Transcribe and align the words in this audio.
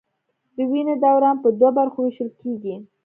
د 0.55 0.57
وینې 0.71 0.95
دوران 1.03 1.35
په 1.43 1.49
دوو 1.59 1.69
برخو 1.79 1.99
ویشل 2.01 2.29
کېږي. 2.39 2.75